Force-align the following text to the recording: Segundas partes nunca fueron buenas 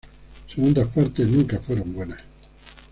Segundas 0.51 0.87
partes 0.87 1.27
nunca 1.27 1.59
fueron 1.59 1.93
buenas 1.93 2.23